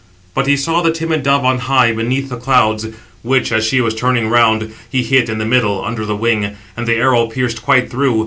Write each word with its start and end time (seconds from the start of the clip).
But 0.33 0.47
he 0.47 0.57
saw 0.57 0.81
the 0.81 0.91
timid 0.91 1.21
dove 1.21 1.45
on 1.45 1.59
high 1.59 1.91
beneath 1.91 2.29
the 2.29 2.35
clouds, 2.37 2.87
which, 3.21 3.51
as 3.51 3.63
she 3.63 3.81
was 3.81 3.93
turning 3.93 4.29
round, 4.29 4.73
he 4.89 5.03
hit 5.03 5.29
in 5.29 5.37
the 5.37 5.45
middle 5.45 5.85
under 5.85 6.07
the 6.07 6.15
wing, 6.15 6.55
and 6.75 6.87
the 6.87 6.95
arrow 6.95 7.27
pierced 7.27 7.61
quite 7.61 7.91
through. 7.91 8.19